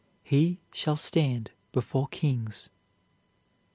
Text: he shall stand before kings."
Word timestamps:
he 0.23 0.59
shall 0.73 0.95
stand 0.95 1.51
before 1.71 2.07
kings." 2.07 2.71